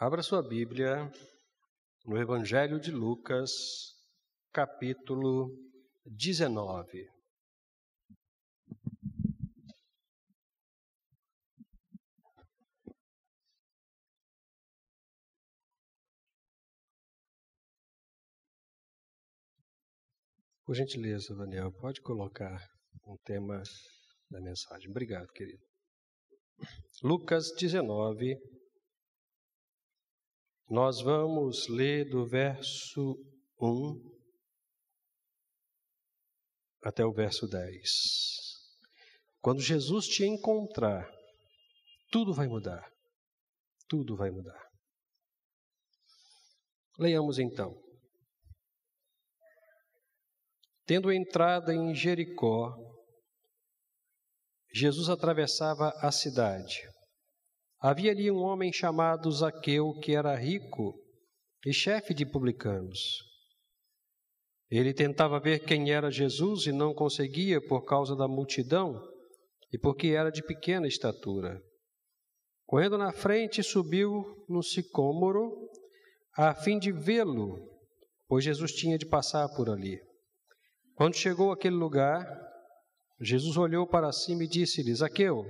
[0.00, 1.10] Abra sua Bíblia
[2.06, 3.50] no Evangelho de Lucas,
[4.52, 5.50] capítulo
[6.06, 7.04] 19.
[20.64, 22.64] Por gentileza, Daniel, pode colocar
[23.04, 23.60] um tema
[24.30, 24.88] da mensagem.
[24.88, 25.66] Obrigado, querido.
[27.02, 28.36] Lucas 19,
[30.68, 33.16] nós vamos ler do verso
[33.60, 34.18] 1
[36.82, 37.88] até o verso 10.
[39.40, 41.08] Quando Jesus te encontrar,
[42.10, 42.86] tudo vai mudar.
[43.88, 44.68] Tudo vai mudar.
[46.98, 47.74] Leiamos então.
[50.84, 52.74] Tendo entrada em Jericó,
[54.72, 56.82] Jesus atravessava a cidade.
[57.80, 60.94] Havia ali um homem chamado Zaqueu, que era rico
[61.64, 63.22] e chefe de publicanos.
[64.68, 69.00] Ele tentava ver quem era Jesus e não conseguia por causa da multidão
[69.72, 71.62] e porque era de pequena estatura.
[72.66, 75.70] Correndo na frente, subiu no sicômoro
[76.36, 77.58] a fim de vê-lo,
[78.26, 79.98] pois Jesus tinha de passar por ali.
[80.94, 82.26] Quando chegou àquele lugar,
[83.20, 85.46] Jesus olhou para cima e disse-lhe: Zaqueu,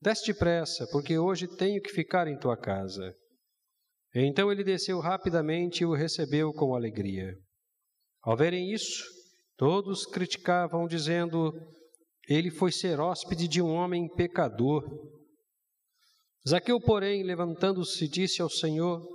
[0.00, 3.14] Desce depressa, porque hoje tenho que ficar em tua casa.
[4.14, 7.34] Então ele desceu rapidamente e o recebeu com alegria.
[8.22, 9.04] Ao verem isso,
[9.56, 11.52] todos criticavam, dizendo:
[12.28, 14.82] Ele foi ser hóspede de um homem pecador.
[16.48, 19.06] Zaqueu, porém, levantando-se, disse ao Senhor: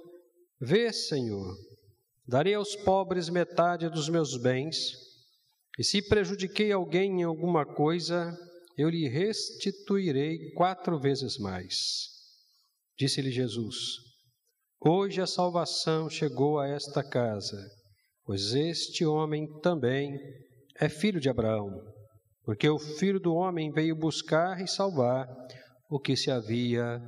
[0.60, 1.56] Vê, Senhor,
[2.28, 4.76] darei aos pobres metade dos meus bens,
[5.80, 8.32] e se prejudiquei alguém em alguma coisa,
[8.78, 12.10] eu lhe restituirei quatro vezes mais.
[12.98, 13.76] Disse-lhe Jesus:
[14.80, 17.58] Hoje a salvação chegou a esta casa,
[18.24, 20.18] pois este homem também
[20.80, 21.70] é filho de Abraão,
[22.44, 25.28] porque o filho do homem veio buscar e salvar
[25.90, 27.00] o que se havia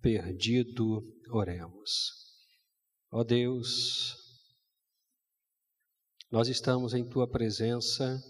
[0.00, 1.02] perdido.
[1.30, 2.12] Oremos.
[3.10, 4.14] Ó Deus,
[6.30, 8.20] nós estamos em tua presença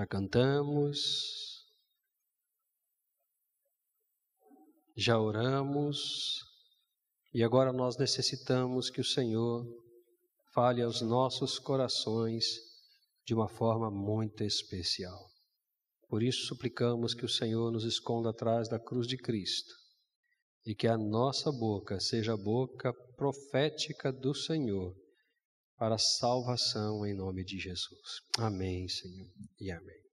[0.00, 0.98] já cantamos,
[4.96, 6.40] já oramos
[7.34, 9.62] e agora nós necessitamos que o Senhor
[10.54, 12.46] fale aos nossos corações
[13.26, 15.28] de uma forma muito especial.
[16.08, 19.74] Por isso suplicamos que o Senhor nos esconda atrás da cruz de Cristo
[20.64, 24.96] e que a nossa boca seja a boca profética do Senhor
[25.80, 28.20] para a salvação em nome de Jesus.
[28.38, 30.04] Amém, Senhor, e amém.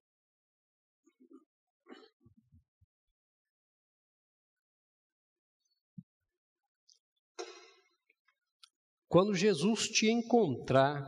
[9.09, 11.03] Quando Jesus te encontrar,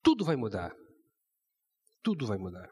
[0.00, 0.72] tudo vai mudar.
[2.04, 2.70] Tudo vai mudar.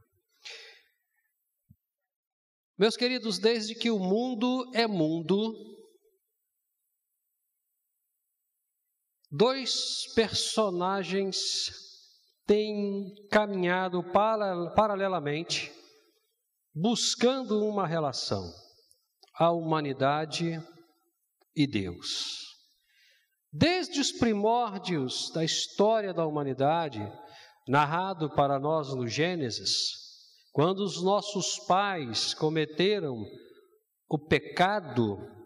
[2.79, 5.82] Meus queridos, desde que o mundo é mundo,
[9.35, 11.39] Dois personagens
[12.47, 14.05] têm caminhado
[14.77, 15.73] paralelamente,
[16.75, 18.53] buscando uma relação:
[19.35, 20.63] a humanidade
[21.57, 22.43] e Deus.
[23.51, 27.01] Desde os primórdios da história da humanidade,
[27.67, 29.71] narrado para nós no Gênesis,
[30.53, 33.25] quando os nossos pais cometeram
[34.11, 35.42] o pecado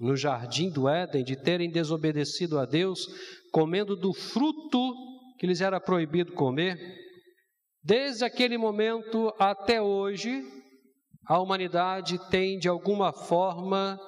[0.00, 3.06] no jardim do Éden de terem desobedecido a Deus,
[3.52, 4.94] comendo do fruto
[5.38, 6.78] que lhes era proibido comer,
[7.82, 10.42] desde aquele momento até hoje,
[11.26, 13.98] a humanidade tem de alguma forma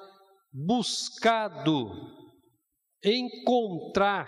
[0.51, 1.91] buscado
[3.03, 4.27] encontrar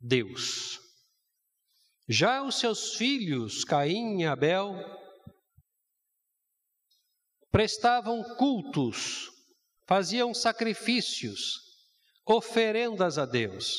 [0.00, 0.78] Deus.
[2.08, 4.76] Já os seus filhos, Caim e Abel,
[7.50, 9.35] prestavam cultos
[9.86, 11.60] faziam sacrifícios,
[12.26, 13.74] oferendas a Deus.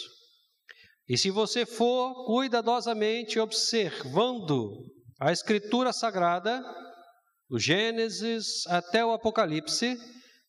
[1.08, 4.86] E se você for cuidadosamente observando
[5.20, 6.64] a Escritura Sagrada,
[7.50, 9.98] do Gênesis até o Apocalipse,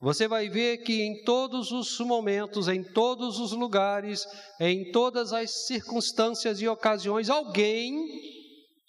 [0.00, 4.24] você vai ver que em todos os momentos, em todos os lugares,
[4.60, 7.96] em todas as circunstâncias e ocasiões, alguém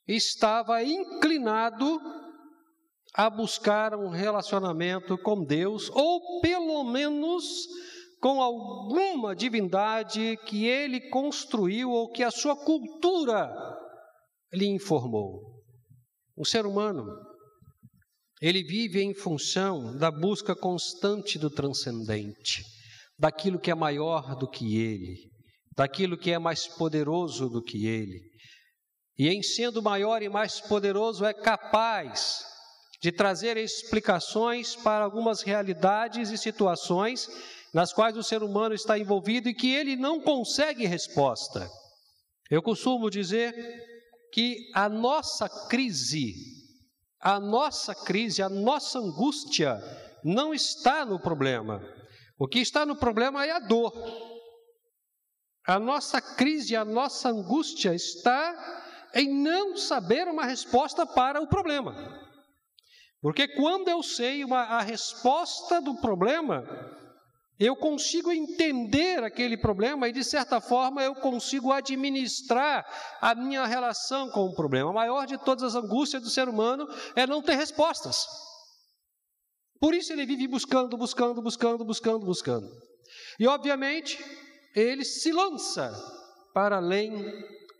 [0.07, 1.99] estava inclinado
[3.13, 7.43] a buscar um relacionamento com Deus, ou pelo menos
[8.21, 13.49] com alguma divindade que ele construiu ou que a sua cultura
[14.53, 15.63] lhe informou.
[16.35, 17.05] O ser humano,
[18.41, 22.63] ele vive em função da busca constante do transcendente.
[23.19, 25.29] daquilo que é maior do que ele,
[25.75, 28.21] daquilo que é mais poderoso do que ele.
[29.17, 32.45] E em sendo maior e mais poderoso, é capaz
[33.01, 37.29] de trazer explicações para algumas realidades e situações
[37.73, 41.69] nas quais o ser humano está envolvido e que ele não consegue resposta.
[42.49, 43.53] Eu costumo dizer
[44.33, 46.33] que a nossa crise,
[47.21, 49.79] a nossa crise, a nossa angústia
[50.23, 51.81] não está no problema.
[52.37, 53.93] O que está no problema é a dor.
[55.65, 58.55] A nossa crise, a nossa angústia está
[59.13, 62.18] em não saber uma resposta para o problema.
[63.21, 66.63] Porque quando eu sei uma, a resposta do problema,
[67.59, 72.85] eu consigo entender aquele problema e, de certa forma, eu consigo administrar
[73.19, 74.91] a minha relação com o problema.
[74.91, 78.25] A maior de todas as angústias do ser humano é não ter respostas.
[79.79, 82.69] Por isso ele vive buscando, buscando, buscando, buscando, buscando.
[83.37, 84.17] E, obviamente,
[84.73, 85.91] ele se lança
[86.53, 87.11] para além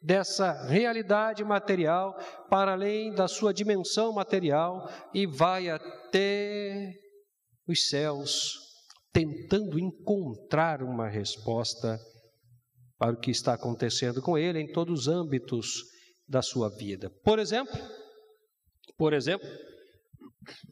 [0.02, 2.14] dessa realidade material,
[2.50, 6.94] para além da sua dimensão material e vai até
[7.68, 8.58] os céus,
[9.12, 12.00] tentando encontrar uma resposta
[12.98, 15.84] para o que está acontecendo com ele em todos os âmbitos
[16.28, 17.10] da sua vida.
[17.24, 17.74] Por exemplo,
[18.98, 19.48] por exemplo,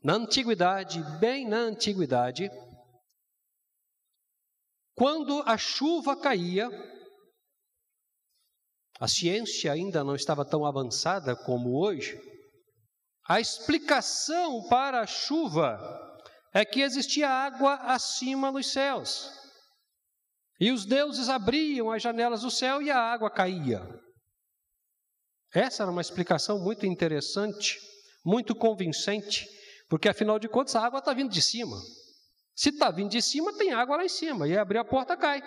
[0.04, 2.50] na antiguidade, bem na antiguidade,
[4.96, 6.70] quando a chuva caía,
[9.00, 12.20] a ciência ainda não estava tão avançada como hoje,
[13.28, 15.78] a explicação para a chuva
[16.54, 19.32] é que existia água acima nos céus.
[20.60, 23.82] E os deuses abriam as janelas do céu e a água caía.
[25.54, 27.78] Essa era uma explicação muito interessante,
[28.26, 29.46] muito convincente,
[29.90, 31.78] porque afinal de contas a água está vindo de cima.
[32.56, 35.42] Se está vindo de cima, tem água lá em cima, e abrir a porta cai.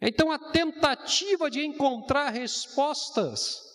[0.00, 3.66] Então, a tentativa de encontrar respostas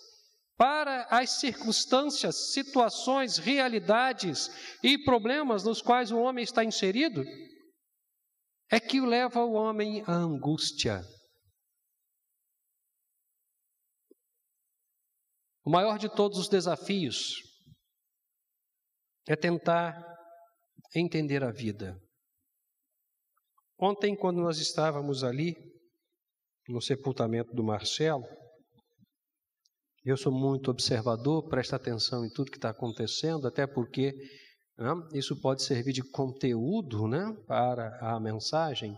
[0.56, 4.48] para as circunstâncias, situações, realidades
[4.82, 7.24] e problemas nos quais o homem está inserido,
[8.70, 11.02] é que o leva o homem à angústia.
[15.64, 17.36] O maior de todos os desafios
[19.28, 20.00] é tentar
[20.94, 22.00] entender a vida.
[23.78, 25.71] Ontem, quando nós estávamos ali,
[26.68, 28.24] no sepultamento do Marcelo,
[30.04, 34.12] eu sou muito observador, presta atenção em tudo que está acontecendo, até porque
[34.76, 38.96] né, isso pode servir de conteúdo né, para a mensagem.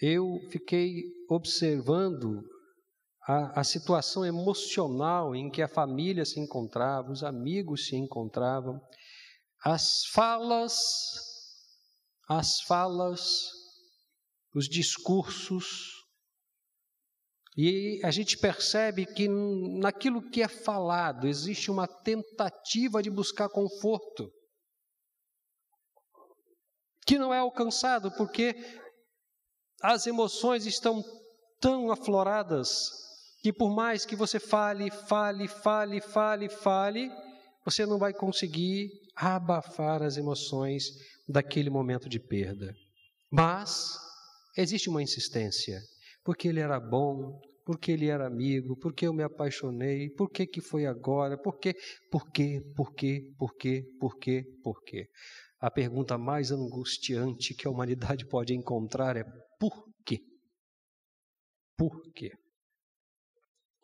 [0.00, 2.40] Eu fiquei observando
[3.26, 8.80] a, a situação emocional em que a família se encontrava, os amigos se encontravam,
[9.64, 10.76] as falas,
[12.28, 13.50] as falas,
[14.54, 15.95] os discursos,
[17.56, 24.30] e a gente percebe que naquilo que é falado existe uma tentativa de buscar conforto,
[27.06, 28.54] que não é alcançado porque
[29.80, 31.02] as emoções estão
[31.58, 32.90] tão afloradas
[33.40, 37.10] que por mais que você fale, fale, fale, fale, fale,
[37.64, 40.84] você não vai conseguir abafar as emoções
[41.26, 42.74] daquele momento de perda.
[43.30, 43.98] Mas
[44.56, 45.80] existe uma insistência
[46.26, 50.60] porque ele era bom, porque ele era amigo, porque eu me apaixonei, por que que
[50.60, 51.72] foi agora, por quê,
[52.10, 55.08] por quê, por quê, por quê, por quê, por quê.
[55.60, 59.22] A pergunta mais angustiante que a humanidade pode encontrar é
[59.60, 60.18] por quê?
[61.78, 62.32] Por quê?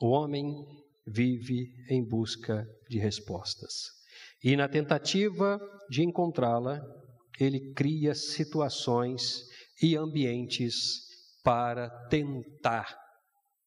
[0.01, 0.53] O homem
[1.07, 3.73] vive em busca de respostas.
[4.43, 6.81] E na tentativa de encontrá-la,
[7.39, 9.45] ele cria situações
[9.81, 11.12] e ambientes
[11.43, 12.99] para tentar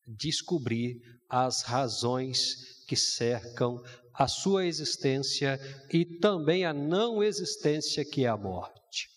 [0.07, 3.81] descobrir as razões que cercam
[4.13, 5.59] a sua existência
[5.91, 9.09] e também a não existência que é a morte.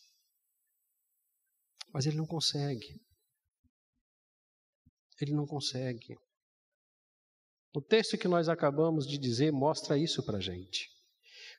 [1.93, 3.01] Mas ele não consegue.
[5.21, 6.17] Ele não consegue.
[7.75, 10.89] O texto que nós acabamos de dizer mostra isso para a gente.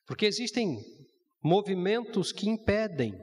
[0.06, 0.84] Porque existem
[1.42, 3.14] movimentos que impedem,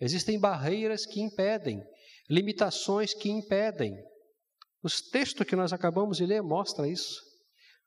[0.00, 1.82] existem barreiras que impedem,
[2.28, 3.96] limitações que impedem.
[4.82, 7.20] Os textos que nós acabamos de ler mostra isso.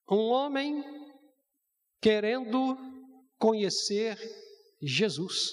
[0.09, 0.83] Um homem
[2.01, 2.77] querendo
[3.37, 4.17] conhecer
[4.81, 5.51] Jesus.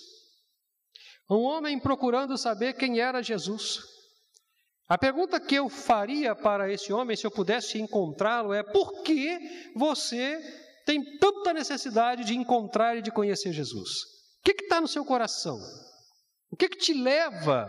[1.31, 3.81] Um homem procurando saber quem era Jesus.
[4.89, 9.39] A pergunta que eu faria para esse homem, se eu pudesse encontrá-lo, é: por que
[9.77, 10.41] você
[10.87, 13.91] tem tanta necessidade de encontrar e de conhecer Jesus?
[14.41, 15.61] O que está no seu coração?
[16.51, 17.67] O que, que te leva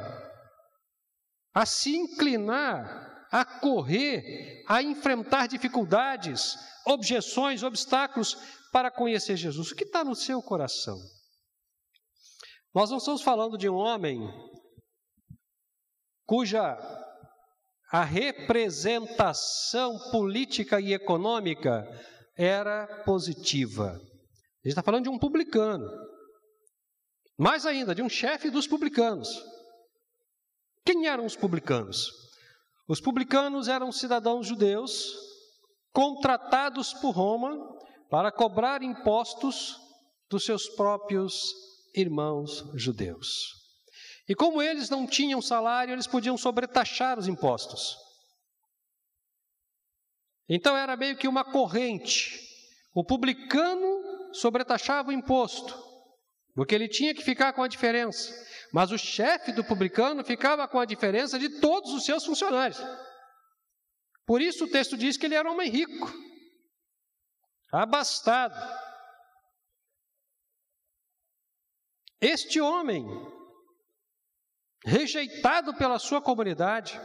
[1.53, 8.35] a se inclinar, a correr, a enfrentar dificuldades, objeções, obstáculos
[8.71, 9.71] para conhecer Jesus?
[9.71, 10.97] O que está no seu coração?
[12.73, 14.19] Nós não estamos falando de um homem
[16.25, 16.77] cuja
[17.91, 21.83] a representação política e econômica
[22.37, 23.89] era positiva.
[23.89, 25.89] A gente está falando de um publicano.
[27.37, 29.29] Mais ainda, de um chefe dos publicanos.
[30.89, 32.09] Quem eram os publicanos?
[32.87, 35.13] Os publicanos eram cidadãos judeus
[35.93, 37.55] contratados por Roma
[38.09, 39.77] para cobrar impostos
[40.27, 41.53] dos seus próprios
[41.93, 43.53] irmãos judeus.
[44.27, 47.95] E como eles não tinham salário, eles podiam sobretaxar os impostos.
[50.49, 52.35] Então era meio que uma corrente.
[52.95, 55.71] O publicano sobretaxava o imposto,
[56.55, 58.48] porque ele tinha que ficar com a diferença.
[58.71, 62.79] Mas o chefe do publicano ficava com a diferença de todos os seus funcionários.
[64.25, 66.07] Por isso o texto diz que ele era um homem rico,
[67.71, 68.55] abastado.
[72.21, 73.05] Este homem
[74.85, 76.99] rejeitado pela sua comunidade,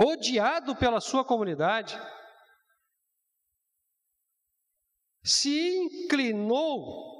[0.00, 1.96] odiado pela sua comunidade,
[5.22, 7.11] se inclinou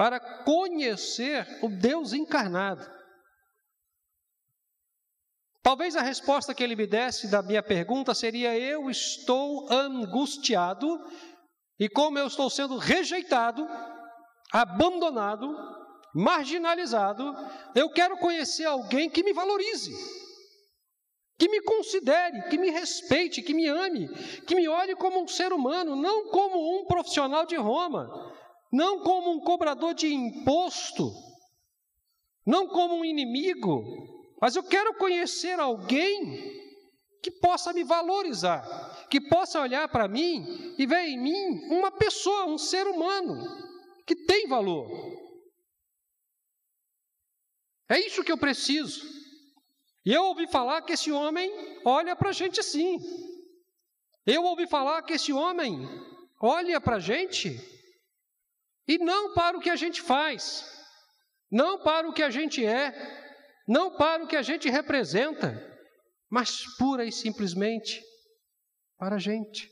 [0.00, 2.90] para conhecer o Deus encarnado.
[5.62, 10.98] Talvez a resposta que ele me desse da minha pergunta seria: Eu estou angustiado,
[11.78, 13.68] e como eu estou sendo rejeitado,
[14.50, 15.54] abandonado,
[16.14, 17.36] marginalizado,
[17.74, 19.92] eu quero conhecer alguém que me valorize,
[21.38, 24.08] que me considere, que me respeite, que me ame,
[24.46, 28.39] que me olhe como um ser humano, não como um profissional de Roma,
[28.70, 31.12] não como um cobrador de imposto,
[32.46, 33.82] não como um inimigo,
[34.40, 36.58] mas eu quero conhecer alguém
[37.22, 42.46] que possa me valorizar, que possa olhar para mim e ver em mim uma pessoa,
[42.46, 43.44] um ser humano
[44.06, 44.88] que tem valor.
[47.88, 49.04] É isso que eu preciso.
[50.04, 51.50] E eu ouvi falar que esse homem
[51.84, 52.98] olha para a gente assim.
[54.24, 55.76] Eu ouvi falar que esse homem
[56.40, 57.58] olha para a gente
[58.90, 60.68] e não para o que a gente faz,
[61.48, 62.92] não para o que a gente é,
[63.68, 65.54] não para o que a gente representa,
[66.28, 68.02] mas pura e simplesmente
[68.98, 69.70] para a gente,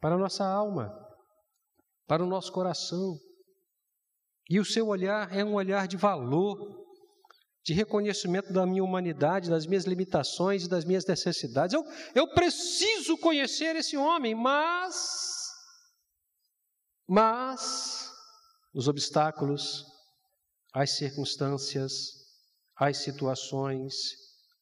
[0.00, 0.88] para a nossa alma,
[2.06, 3.18] para o nosso coração.
[4.48, 6.86] E o seu olhar é um olhar de valor,
[7.64, 11.74] de reconhecimento da minha humanidade, das minhas limitações e das minhas necessidades.
[11.74, 15.48] Eu, eu preciso conhecer esse homem, mas.
[17.08, 17.97] Mas
[18.74, 19.84] os obstáculos,
[20.72, 21.92] as circunstâncias,
[22.76, 23.94] as situações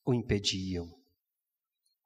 [0.04, 0.86] o impediam.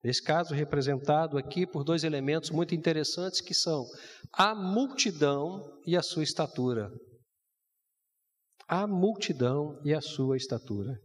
[0.03, 3.85] Nesse caso, representado aqui por dois elementos muito interessantes que são
[4.33, 6.91] a multidão e a sua estatura
[8.71, 10.97] a multidão e a sua estatura,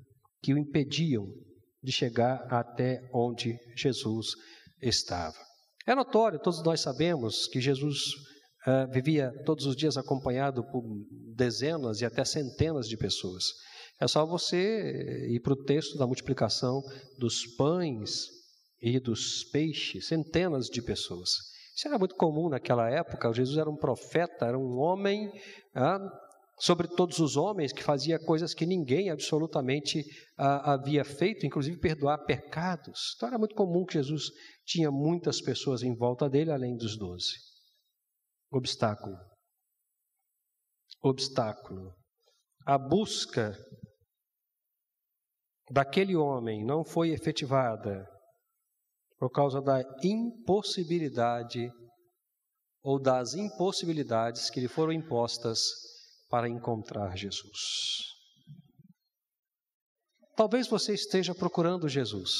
[0.43, 1.25] que o impediam
[1.81, 4.35] de chegar até onde Jesus
[4.79, 5.35] estava.
[5.87, 8.11] É notório, todos nós sabemos que Jesus
[8.67, 10.83] uh, vivia todos os dias acompanhado por
[11.35, 13.45] dezenas e até centenas de pessoas.
[13.99, 16.81] É só você ir para o texto da multiplicação
[17.17, 18.27] dos pães
[18.81, 21.29] e dos peixes, centenas de pessoas.
[21.75, 23.33] Isso era muito comum naquela época.
[23.33, 25.29] Jesus era um profeta, era um homem
[25.73, 25.99] ah,
[26.57, 30.05] sobre todos os homens, que fazia coisas que ninguém absolutamente
[30.37, 33.13] ah, havia feito, inclusive perdoar pecados.
[33.15, 34.31] Então era muito comum que Jesus
[34.65, 37.33] tinha muitas pessoas em volta dele, além dos doze.
[38.55, 39.17] Obstáculo.
[41.03, 41.93] Obstáculo.
[42.65, 43.53] A busca
[45.69, 48.07] daquele homem não foi efetivada
[49.17, 51.69] por causa da impossibilidade
[52.81, 55.59] ou das impossibilidades que lhe foram impostas
[56.29, 58.05] para encontrar Jesus.
[60.37, 62.31] Talvez você esteja procurando Jesus.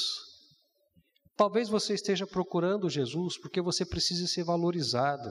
[1.36, 5.30] Talvez você esteja procurando Jesus porque você precisa ser valorizado.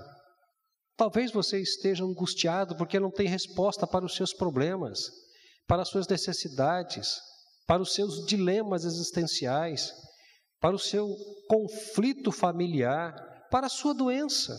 [0.98, 5.12] Talvez você esteja angustiado porque não tem resposta para os seus problemas,
[5.68, 7.20] para as suas necessidades,
[7.68, 9.92] para os seus dilemas existenciais,
[10.60, 11.14] para o seu
[11.48, 13.14] conflito familiar,
[13.52, 14.58] para a sua doença.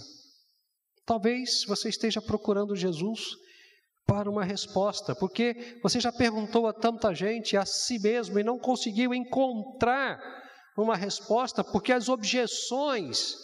[1.06, 3.36] Talvez você esteja procurando Jesus
[4.06, 8.58] para uma resposta, porque você já perguntou a tanta gente, a si mesmo, e não
[8.58, 10.20] conseguiu encontrar
[10.76, 13.34] uma resposta, porque as objeções,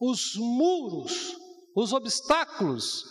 [0.00, 1.36] os muros,
[1.74, 3.04] os obstáculos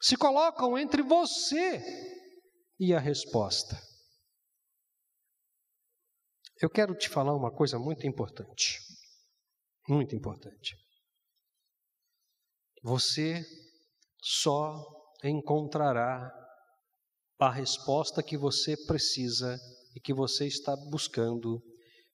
[0.00, 1.82] se colocam entre você
[2.78, 3.80] E a resposta?
[6.60, 8.78] Eu quero te falar uma coisa muito importante.
[9.88, 10.76] Muito importante.
[12.82, 13.44] Você
[14.22, 14.84] só
[15.22, 16.30] encontrará
[17.38, 19.58] a resposta que você precisa
[19.94, 21.62] e que você está buscando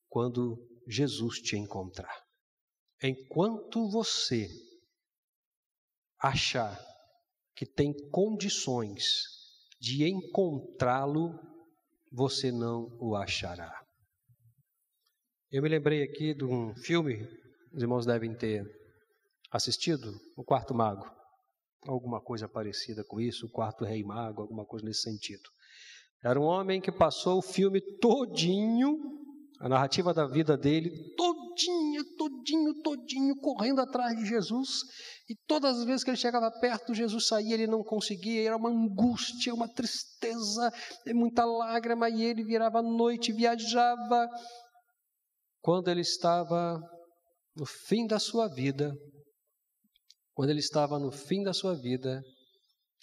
[0.09, 0.57] quando
[0.89, 2.15] Jesus te encontrar.
[3.03, 4.49] Enquanto você
[6.23, 6.79] achar
[7.57, 9.05] que tem condições
[9.81, 11.39] de encontrá-lo,
[12.11, 13.83] você não o achará.
[15.51, 17.29] Eu me lembrei aqui de um filme,
[17.75, 18.65] os irmãos devem ter
[19.51, 21.05] assistido, O Quarto Mago.
[21.87, 25.51] Alguma coisa parecida com isso, O Quarto Rei Mago, alguma coisa nesse sentido.
[26.25, 28.97] Era um homem que passou o filme todinho,
[29.59, 34.69] a narrativa da vida dele, todinho, todinho, todinho, correndo atrás de Jesus.
[35.29, 38.71] E todas as vezes que ele chegava perto, Jesus saía, ele não conseguia, era uma
[38.71, 40.73] angústia, uma tristeza,
[41.09, 44.29] muita lágrima, e ele virava à noite, viajava.
[45.61, 46.81] Quando ele estava
[47.55, 48.93] no fim da sua vida,
[50.35, 52.21] quando ele estava no fim da sua vida,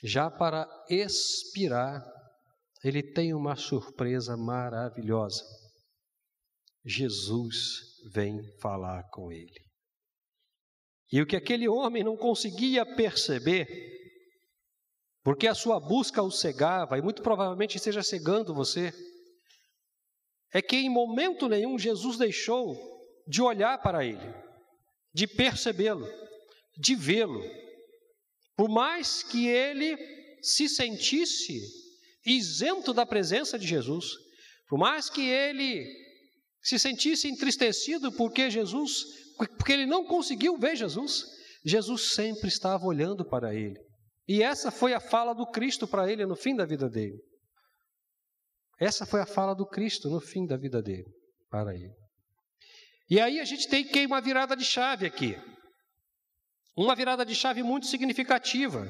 [0.03, 2.03] já para expirar,
[2.83, 5.43] ele tem uma surpresa maravilhosa.
[6.85, 7.55] Jesus
[8.13, 9.68] vem falar com ele.
[11.11, 13.67] E o que aquele homem não conseguia perceber,
[15.23, 18.93] porque a sua busca o cegava, e muito provavelmente esteja cegando você,
[20.53, 22.77] é que em momento nenhum Jesus deixou
[23.27, 24.33] de olhar para ele,
[25.13, 26.07] de percebê-lo,
[26.77, 27.43] de vê-lo.
[28.55, 29.97] Por mais que ele
[30.41, 31.59] se sentisse
[32.25, 34.05] isento da presença de Jesus,
[34.67, 35.85] por mais que ele
[36.61, 39.05] se sentisse entristecido porque Jesus,
[39.47, 41.25] porque ele não conseguiu ver Jesus,
[41.65, 43.79] Jesus sempre estava olhando para ele.
[44.27, 47.17] E essa foi a fala do Cristo para ele no fim da vida dele.
[48.79, 51.09] Essa foi a fala do Cristo no fim da vida dele
[51.49, 51.93] para ele.
[53.09, 55.35] E aí a gente tem que uma virada de chave aqui.
[56.77, 58.87] Uma virada de chave muito significativa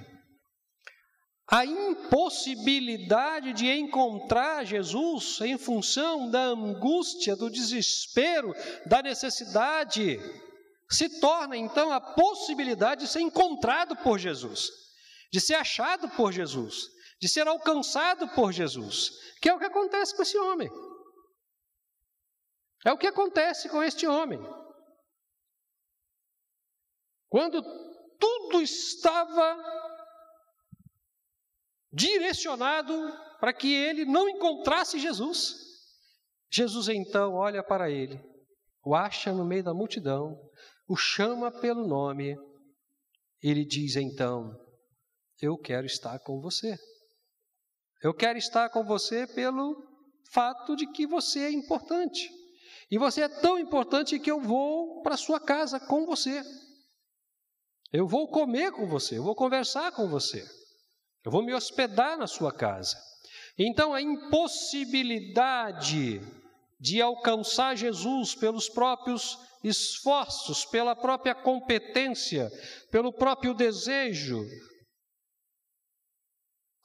[1.51, 8.53] a impossibilidade de encontrar Jesus em função da angústia, do desespero,
[8.85, 10.19] da necessidade,
[10.91, 14.69] se torna então a possibilidade de ser encontrado por Jesus,
[15.33, 16.87] de ser achado por Jesus,
[17.19, 19.09] de ser alcançado por Jesus,
[19.41, 20.69] que é o que acontece com esse homem.
[22.85, 24.39] É o que acontece com este homem.
[27.27, 27.61] Quando
[28.19, 29.78] tudo estava
[31.91, 32.93] direcionado
[33.39, 35.55] para que ele não encontrasse Jesus.
[36.51, 38.19] Jesus então olha para ele,
[38.83, 40.39] o acha no meio da multidão,
[40.87, 42.35] o chama pelo nome,
[43.41, 44.55] ele diz então:
[45.41, 46.77] Eu quero estar com você.
[48.01, 49.75] Eu quero estar com você pelo
[50.31, 52.29] fato de que você é importante.
[52.89, 56.41] E você é tão importante que eu vou para sua casa com você.
[57.91, 60.45] Eu vou comer com você, eu vou conversar com você.
[61.23, 62.97] Eu vou me hospedar na sua casa.
[63.57, 66.21] Então, a impossibilidade
[66.79, 72.49] de alcançar Jesus pelos próprios esforços, pela própria competência,
[72.89, 74.41] pelo próprio desejo,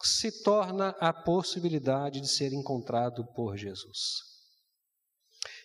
[0.03, 4.19] se torna a possibilidade de ser encontrado por Jesus.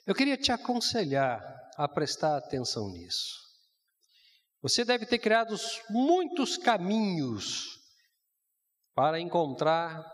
[0.05, 1.41] Eu queria te aconselhar
[1.75, 3.49] a prestar atenção nisso.
[4.61, 5.55] Você deve ter criado
[5.89, 7.78] muitos caminhos
[8.99, 10.05] para encontrar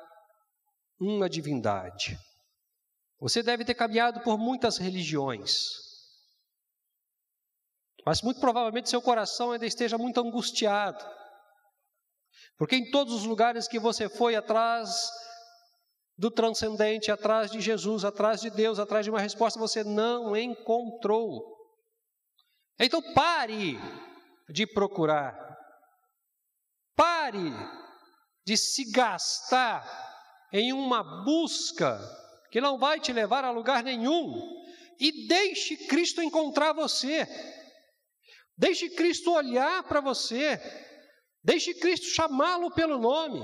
[1.00, 2.20] uma divindade.
[3.20, 5.72] Você deve ter caminhado por muitas religiões,
[8.06, 11.04] mas muito provavelmente seu coração ainda esteja muito angustiado,
[12.60, 15.10] porque em todos os lugares que você foi atrás
[16.16, 21.44] do transcendente, atrás de Jesus, atrás de Deus, atrás de uma resposta, você não encontrou.
[22.80, 23.80] Então pare
[24.48, 25.58] de procurar,
[26.96, 27.52] pare
[28.46, 29.84] de se gastar
[30.52, 32.00] em uma busca
[32.52, 34.64] que não vai te levar a lugar nenhum.
[35.00, 37.28] E deixe Cristo encontrar você.
[38.58, 40.58] Deixe Cristo olhar para você.
[41.44, 43.42] Deixe Cristo chamá-lo pelo nome.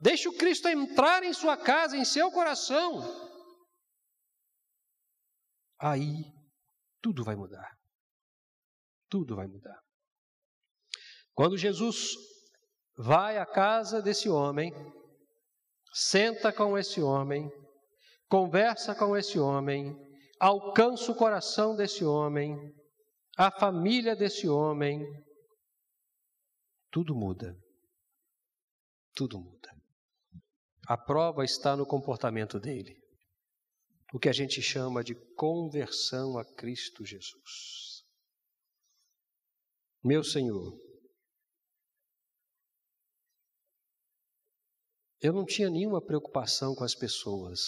[0.00, 3.02] Deixe o Cristo entrar em sua casa, em seu coração.
[5.78, 6.24] Aí
[7.02, 7.78] tudo vai mudar.
[9.10, 9.78] Tudo vai mudar.
[11.34, 12.14] Quando Jesus
[13.02, 14.72] vai à casa desse homem,
[15.92, 17.50] senta com esse homem,
[18.28, 19.96] conversa com esse homem,
[20.38, 22.56] alcança o coração desse homem,
[23.38, 25.02] a família desse homem,
[26.90, 27.56] tudo muda.
[29.14, 29.70] Tudo muda.
[30.86, 32.94] A prova está no comportamento dele.
[34.12, 38.04] O que a gente chama de conversão a Cristo Jesus.
[40.02, 40.89] Meu Senhor,
[45.20, 47.60] eu não tinha nenhuma preocupação com as pessoas.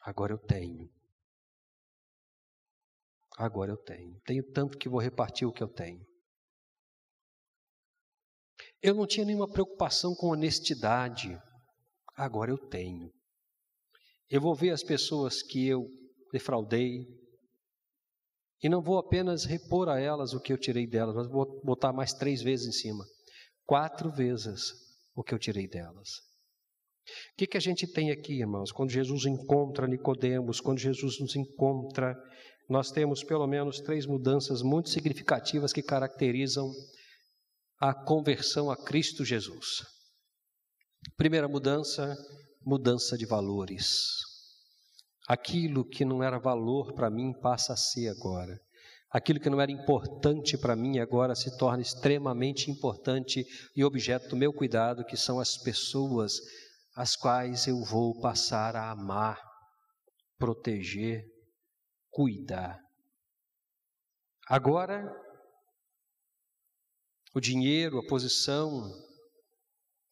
[0.00, 0.90] Agora eu tenho.
[3.36, 4.20] Agora eu tenho.
[4.22, 6.04] Tenho tanto que vou repartir o que eu tenho.
[8.82, 11.40] Eu não tinha nenhuma preocupação com honestidade.
[12.16, 13.12] Agora eu tenho.
[14.28, 15.86] Eu vou ver as pessoas que eu
[16.32, 17.06] defraudei
[18.60, 21.92] e não vou apenas repor a elas o que eu tirei delas, mas vou botar
[21.92, 23.04] mais três vezes em cima.
[23.64, 24.87] Quatro vezes
[25.18, 26.08] o que eu tirei delas.
[27.32, 28.70] O que, que a gente tem aqui, irmãos?
[28.70, 32.14] Quando Jesus encontra Nicodemos, quando Jesus nos encontra
[32.68, 36.70] nós temos pelo menos três mudanças muito significativas que caracterizam
[37.80, 39.86] a conversão a Cristo Jesus.
[41.16, 42.14] Primeira mudança,
[42.62, 44.18] mudança de valores.
[45.26, 48.60] Aquilo que não era valor para mim passa a ser agora.
[49.10, 53.44] Aquilo que não era importante para mim agora se torna extremamente importante
[53.74, 56.34] e objeto do meu cuidado, que são as pessoas
[56.94, 59.40] as quais eu vou passar a amar,
[60.36, 61.24] proteger,
[62.10, 62.78] cuidar.
[64.48, 65.04] Agora,
[67.34, 68.90] o dinheiro, a posição,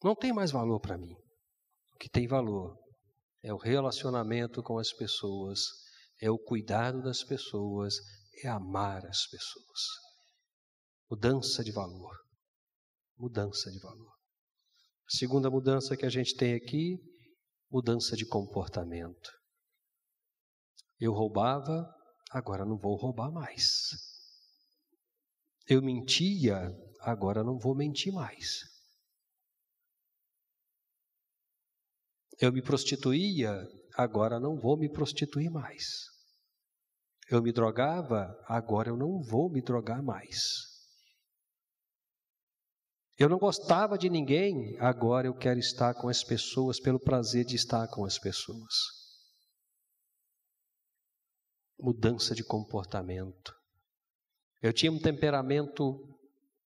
[0.03, 1.13] não tem mais valor para mim.
[1.93, 2.77] O que tem valor
[3.43, 5.59] é o relacionamento com as pessoas,
[6.21, 7.95] é o cuidado das pessoas,
[8.43, 9.81] é amar as pessoas.
[11.09, 12.15] Mudança de valor.
[13.17, 14.13] Mudança de valor.
[15.07, 16.97] A segunda mudança que a gente tem aqui,
[17.71, 19.31] mudança de comportamento.
[20.99, 21.87] Eu roubava,
[22.31, 23.91] agora não vou roubar mais.
[25.67, 26.69] Eu mentia,
[27.01, 28.59] agora não vou mentir mais.
[32.39, 36.16] Eu me prostituía, agora não vou me prostituir mais.
[37.29, 40.35] Eu me drogava, agora eu não vou me drogar mais.
[43.17, 47.55] Eu não gostava de ninguém, agora eu quero estar com as pessoas pelo prazer de
[47.55, 48.97] estar com as pessoas
[51.79, 53.53] mudança de comportamento.
[54.61, 55.99] Eu tinha um temperamento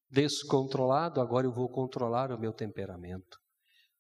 [0.10, 3.38] descontrolado, agora eu vou controlar o meu temperamento.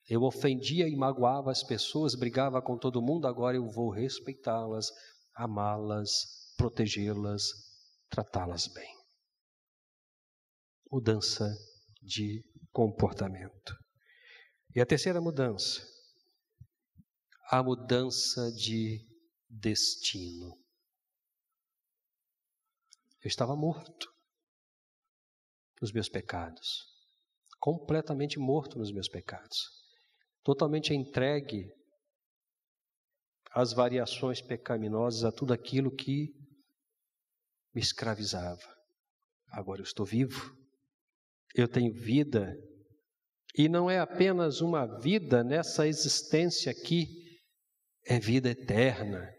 [0.10, 4.88] Eu ofendia e magoava as pessoas, brigava com todo mundo, agora eu vou respeitá-las,
[5.36, 6.10] amá-las,
[6.62, 7.41] protegê-las,
[8.08, 8.95] tratá-las bem.
[10.91, 11.52] Mudança
[12.00, 13.76] de comportamento.
[14.76, 15.82] E a terceira mudança,
[17.50, 19.04] a mudança de
[19.50, 20.56] destino.
[23.24, 24.08] Eu estava morto
[25.82, 26.86] nos meus pecados,
[27.60, 29.67] completamente morto nos meus pecados,
[30.43, 31.74] totalmente entregue
[33.52, 36.39] às variações pecaminosas, a tudo aquilo que
[37.73, 38.62] me escravizava.
[39.51, 40.55] Agora eu estou vivo,
[41.55, 42.55] eu tenho vida,
[43.57, 47.05] e não é apenas uma vida nessa existência aqui,
[48.05, 49.29] é vida eterna.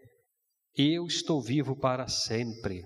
[0.75, 2.83] Eu estou vivo para sempre.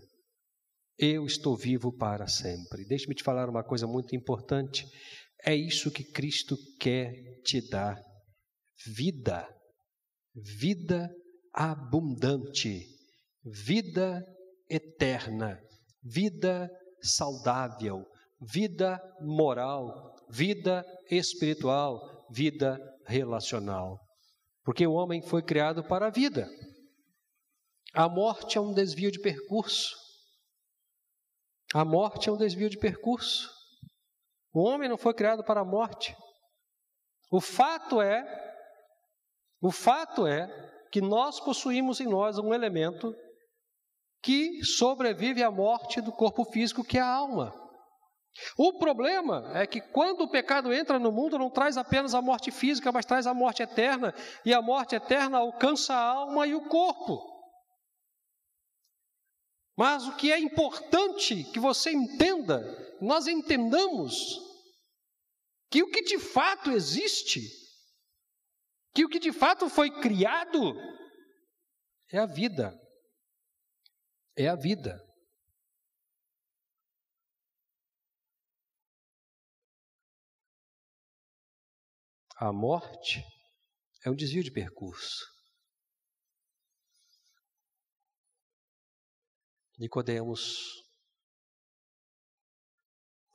[0.98, 2.86] Eu estou vivo para sempre.
[2.86, 4.86] Deixe-me te falar uma coisa muito importante.
[5.46, 8.02] É isso que Cristo quer te dar:
[8.96, 9.48] vida,
[10.34, 11.10] vida
[11.54, 12.86] abundante,
[13.44, 14.24] vida
[14.70, 15.60] eterna,
[16.04, 16.70] vida
[17.02, 18.06] saudável,
[18.42, 24.00] vida moral, vida espiritual, vida relacional.
[24.64, 26.50] Porque o homem foi criado para a vida.
[27.94, 29.96] A morte é um desvio de percurso.
[31.74, 33.50] A morte é um desvio de percurso.
[34.54, 36.16] O homem não foi criado para a morte.
[37.32, 38.24] O fato é,
[39.62, 40.48] o fato é
[40.92, 43.14] que nós possuímos em nós um elemento
[44.28, 47.56] que sobrevive à morte do corpo físico, que é a alma.
[48.58, 52.52] O problema é que quando o pecado entra no mundo, não traz apenas a morte
[52.52, 54.14] física, mas traz a morte eterna,
[54.44, 57.18] e a morte eterna alcança a alma e o corpo.
[59.78, 62.62] Mas o que é importante que você entenda,
[63.00, 64.42] nós entendamos
[65.72, 67.44] que o que de fato existe,
[68.94, 70.76] que o que de fato foi criado,
[72.12, 72.78] é a vida.
[74.38, 75.04] É a vida.
[82.36, 83.24] A morte
[84.06, 85.26] é um desvio de percurso.
[89.80, 90.84] Nicodemos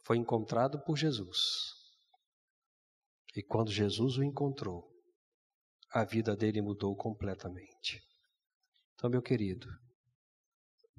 [0.05, 1.39] foi encontrado por Jesus.
[3.35, 4.89] E quando Jesus o encontrou,
[5.91, 8.01] a vida dele mudou completamente.
[8.95, 9.67] Então, meu querido,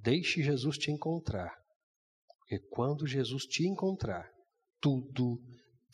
[0.03, 1.51] deixe Jesus te encontrar,
[2.39, 4.29] porque quando Jesus te encontrar,
[4.79, 5.39] tudo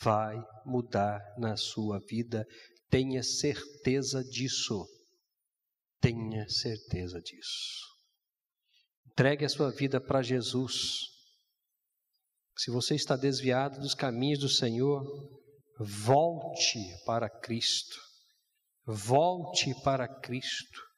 [0.02, 2.46] vai mudar na sua vida,
[2.90, 4.86] tenha certeza disso.
[6.02, 7.86] Tenha certeza disso.
[9.12, 11.08] Entregue a sua vida para Jesus.
[12.58, 15.04] Se você está desviado dos caminhos do Senhor,
[15.78, 17.98] volte para Cristo.
[18.86, 20.89] Volte para Cristo.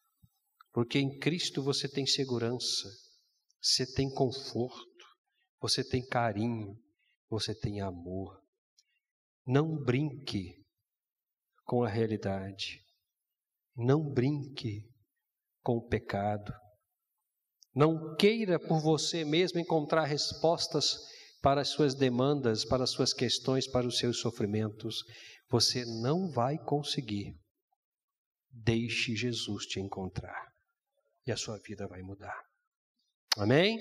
[0.73, 2.89] Porque em Cristo você tem segurança,
[3.61, 5.05] você tem conforto,
[5.59, 6.79] você tem carinho,
[7.29, 8.41] você tem amor.
[9.45, 10.55] Não brinque
[11.65, 12.79] com a realidade.
[13.75, 14.89] Não brinque
[15.61, 16.53] com o pecado.
[17.75, 20.97] Não queira por você mesmo encontrar respostas
[21.41, 25.03] para as suas demandas, para as suas questões, para os seus sofrimentos.
[25.49, 27.35] Você não vai conseguir.
[28.49, 30.50] Deixe Jesus te encontrar
[31.25, 32.41] e a sua vida vai mudar.
[33.37, 33.79] Amém?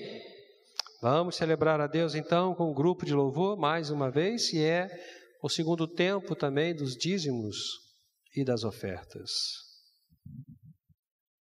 [1.01, 4.87] Vamos celebrar a Deus então com um grupo de louvor mais uma vez, e é
[5.41, 7.57] o segundo tempo também dos dízimos
[8.35, 9.31] e das ofertas.